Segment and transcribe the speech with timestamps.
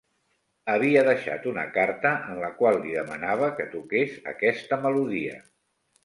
[0.75, 5.37] Havia deixat una carta en la qual li demanava que toqués aquesta melodia.